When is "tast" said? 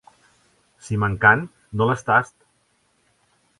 2.11-2.35